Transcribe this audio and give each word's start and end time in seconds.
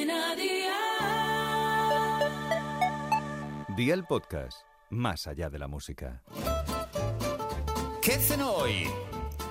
Cadena 0.00 0.34
Dial. 0.34 0.76
Día 3.76 3.92
el 3.94 4.04
podcast, 4.04 4.62
más 4.88 5.26
allá 5.26 5.50
de 5.50 5.58
la 5.58 5.68
música. 5.68 6.22
¿Qué 8.00 8.12
cenó 8.12 8.52
hoy? 8.52 8.86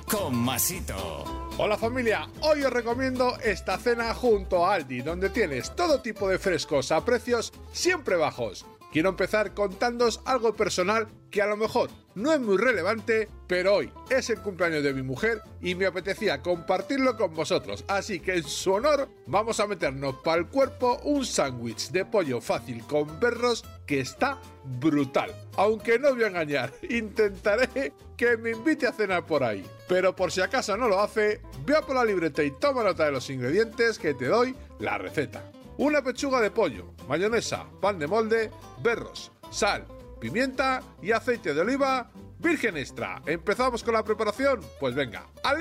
Con 0.09 0.35
Masito. 0.35 1.23
Hola 1.57 1.77
familia, 1.77 2.27
hoy 2.41 2.63
os 2.63 2.73
recomiendo 2.73 3.37
esta 3.43 3.77
cena 3.77 4.15
junto 4.15 4.65
a 4.65 4.73
Aldi, 4.73 5.01
donde 5.01 5.29
tienes 5.29 5.75
todo 5.75 6.01
tipo 6.01 6.27
de 6.27 6.39
frescos 6.39 6.91
a 6.91 7.05
precios 7.05 7.53
siempre 7.71 8.15
bajos. 8.15 8.65
Quiero 8.91 9.09
empezar 9.09 9.53
contándos 9.53 10.19
algo 10.25 10.55
personal 10.55 11.07
que 11.29 11.43
a 11.43 11.45
lo 11.45 11.55
mejor 11.57 11.91
no 12.15 12.33
es 12.33 12.39
muy 12.39 12.57
relevante, 12.57 13.29
pero 13.47 13.75
hoy 13.75 13.91
es 14.09 14.31
el 14.31 14.39
cumpleaños 14.39 14.83
de 14.83 14.93
mi 14.93 15.03
mujer 15.03 15.41
y 15.61 15.75
me 15.75 15.85
apetecía 15.85 16.41
compartirlo 16.41 17.15
con 17.15 17.35
vosotros. 17.35 17.85
Así 17.87 18.19
que 18.19 18.37
en 18.37 18.43
su 18.43 18.73
honor 18.73 19.07
vamos 19.27 19.59
a 19.59 19.67
meternos 19.67 20.15
para 20.23 20.41
el 20.41 20.47
cuerpo 20.47 20.99
un 21.03 21.23
sándwich 21.23 21.91
de 21.91 22.03
pollo 22.03 22.41
fácil 22.41 22.83
con 22.85 23.19
berros 23.19 23.63
que 23.85 23.99
está 23.99 24.39
brutal. 24.65 25.35
Aunque 25.55 25.99
no 25.99 26.15
voy 26.15 26.23
a 26.23 26.27
engañar, 26.27 26.73
intentaré 26.89 27.93
que 28.17 28.37
me 28.37 28.51
invite 28.51 28.87
a 28.87 28.91
cenar 28.91 29.23
por 29.23 29.43
ahí. 29.43 29.63
Pero 29.87 30.15
por 30.15 30.31
si 30.31 30.41
acaso 30.41 30.75
no 30.77 30.87
lo 30.87 30.99
hace, 30.99 31.41
vea 31.63 31.81
por 31.81 31.95
la 31.95 32.05
libreta 32.05 32.43
y 32.43 32.51
toma 32.51 32.83
nota 32.83 33.05
de 33.05 33.11
los 33.11 33.29
ingredientes 33.29 33.99
que 33.99 34.15
te 34.15 34.25
doy 34.25 34.55
la 34.79 34.97
receta. 34.97 35.43
Una 35.79 36.01
pechuga 36.01 36.41
de 36.41 36.51
pollo, 36.51 36.93
mayonesa, 37.07 37.65
pan 37.79 37.97
de 37.99 38.05
molde, 38.05 38.51
berros, 38.83 39.31
sal, 39.49 39.87
pimienta 40.19 40.83
y 41.01 41.13
aceite 41.13 41.53
de 41.53 41.61
oliva 41.61 42.11
virgen 42.37 42.75
extra. 42.75 43.21
¿Empezamos 43.25 43.81
con 43.81 43.93
la 43.93 44.03
preparación? 44.03 44.59
Pues 44.77 44.93
venga, 44.93 45.29
¡al! 45.41 45.57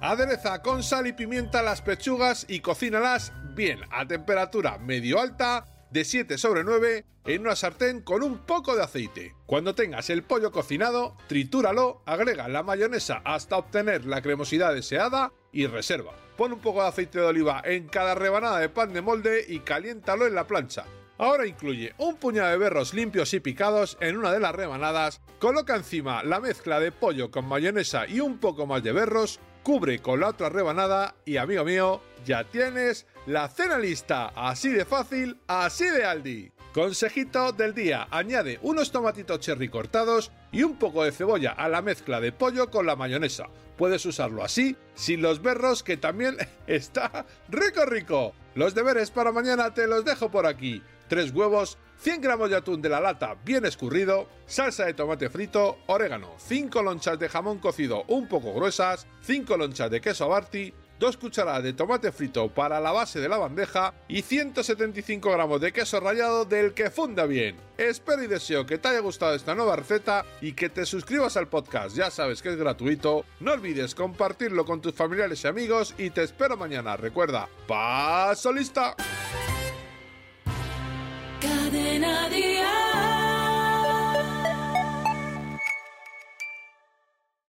Adereza 0.00 0.60
con 0.60 0.82
sal 0.82 1.06
y 1.06 1.12
pimienta 1.12 1.62
las 1.62 1.82
pechugas 1.82 2.46
y 2.48 2.58
cocínalas 2.58 3.32
bien 3.54 3.78
a 3.92 4.08
temperatura 4.08 4.76
medio 4.78 5.20
alta 5.20 5.64
de 5.92 6.04
7 6.04 6.36
sobre 6.36 6.64
9 6.64 7.04
en 7.26 7.42
una 7.42 7.54
sartén 7.54 8.00
con 8.00 8.24
un 8.24 8.38
poco 8.38 8.74
de 8.74 8.82
aceite. 8.82 9.36
Cuando 9.46 9.76
tengas 9.76 10.10
el 10.10 10.24
pollo 10.24 10.50
cocinado, 10.50 11.16
tritúralo, 11.28 12.02
agrega 12.06 12.48
la 12.48 12.64
mayonesa 12.64 13.22
hasta 13.24 13.56
obtener 13.56 14.04
la 14.04 14.20
cremosidad 14.20 14.74
deseada 14.74 15.32
y 15.52 15.68
reserva. 15.68 16.27
Pon 16.38 16.52
un 16.52 16.60
poco 16.60 16.82
de 16.82 16.88
aceite 16.88 17.18
de 17.18 17.26
oliva 17.26 17.62
en 17.64 17.88
cada 17.88 18.14
rebanada 18.14 18.60
de 18.60 18.68
pan 18.68 18.92
de 18.92 19.02
molde 19.02 19.44
y 19.48 19.58
caliéntalo 19.58 20.24
en 20.24 20.36
la 20.36 20.46
plancha. 20.46 20.84
Ahora 21.18 21.48
incluye 21.48 21.94
un 21.98 22.14
puñado 22.14 22.50
de 22.50 22.58
berros 22.58 22.94
limpios 22.94 23.34
y 23.34 23.40
picados 23.40 23.98
en 24.00 24.16
una 24.16 24.30
de 24.30 24.38
las 24.38 24.54
rebanadas, 24.54 25.20
coloca 25.40 25.74
encima 25.74 26.22
la 26.22 26.38
mezcla 26.38 26.78
de 26.78 26.92
pollo 26.92 27.32
con 27.32 27.48
mayonesa 27.48 28.06
y 28.06 28.20
un 28.20 28.38
poco 28.38 28.66
más 28.66 28.84
de 28.84 28.92
berros, 28.92 29.40
cubre 29.64 29.98
con 29.98 30.20
la 30.20 30.28
otra 30.28 30.48
rebanada 30.48 31.16
y 31.24 31.38
amigo 31.38 31.64
mío, 31.64 32.00
ya 32.24 32.44
tienes 32.44 33.08
la 33.26 33.48
cena 33.48 33.76
lista, 33.76 34.28
así 34.36 34.68
de 34.68 34.84
fácil, 34.84 35.40
así 35.48 35.90
de 35.90 36.04
Aldi. 36.04 36.52
Consejito 36.72 37.52
del 37.52 37.74
día, 37.74 38.06
añade 38.10 38.58
unos 38.60 38.92
tomatitos 38.92 39.40
cherry 39.40 39.70
cortados 39.70 40.30
y 40.52 40.64
un 40.64 40.76
poco 40.76 41.02
de 41.02 41.12
cebolla 41.12 41.52
a 41.52 41.66
la 41.66 41.80
mezcla 41.80 42.20
de 42.20 42.30
pollo 42.30 42.70
con 42.70 42.84
la 42.84 42.94
mayonesa. 42.94 43.46
Puedes 43.78 44.04
usarlo 44.04 44.44
así, 44.44 44.76
sin 44.94 45.22
los 45.22 45.40
berros 45.40 45.82
que 45.82 45.96
también 45.96 46.36
está 46.66 47.24
rico 47.48 47.86
rico. 47.86 48.34
Los 48.54 48.74
deberes 48.74 49.10
para 49.10 49.32
mañana 49.32 49.72
te 49.72 49.86
los 49.86 50.04
dejo 50.04 50.30
por 50.30 50.46
aquí. 50.46 50.82
3 51.08 51.32
huevos, 51.32 51.78
100 52.00 52.20
gramos 52.20 52.50
de 52.50 52.56
atún 52.56 52.82
de 52.82 52.90
la 52.90 53.00
lata 53.00 53.36
bien 53.46 53.64
escurrido, 53.64 54.28
salsa 54.46 54.84
de 54.84 54.92
tomate 54.92 55.30
frito, 55.30 55.78
orégano, 55.86 56.34
5 56.36 56.82
lonchas 56.82 57.18
de 57.18 57.30
jamón 57.30 57.60
cocido 57.60 58.04
un 58.08 58.28
poco 58.28 58.52
gruesas, 58.52 59.06
5 59.22 59.56
lonchas 59.56 59.90
de 59.90 60.02
queso 60.02 60.24
abarti, 60.24 60.74
2 60.98 61.16
cucharadas 61.16 61.62
de 61.62 61.72
tomate 61.72 62.12
frito 62.12 62.48
para 62.48 62.80
la 62.80 62.92
base 62.92 63.20
de 63.20 63.28
la 63.28 63.38
bandeja 63.38 63.94
y 64.08 64.22
175 64.22 65.30
gramos 65.30 65.60
de 65.60 65.72
queso 65.72 66.00
rallado 66.00 66.44
del 66.44 66.74
que 66.74 66.90
funda 66.90 67.26
bien. 67.26 67.56
Espero 67.76 68.22
y 68.22 68.26
deseo 68.26 68.66
que 68.66 68.78
te 68.78 68.88
haya 68.88 69.00
gustado 69.00 69.34
esta 69.34 69.54
nueva 69.54 69.76
receta 69.76 70.24
y 70.40 70.52
que 70.52 70.68
te 70.68 70.84
suscribas 70.84 71.36
al 71.36 71.48
podcast, 71.48 71.96
ya 71.96 72.10
sabes 72.10 72.42
que 72.42 72.50
es 72.50 72.56
gratuito. 72.56 73.24
No 73.40 73.52
olvides 73.52 73.94
compartirlo 73.94 74.64
con 74.64 74.80
tus 74.80 74.94
familiares 74.94 75.44
y 75.44 75.48
amigos 75.48 75.94
y 75.98 76.10
te 76.10 76.22
espero 76.22 76.56
mañana. 76.56 76.96
Recuerda, 76.96 77.48
paso 77.66 78.52
lista. 78.52 78.96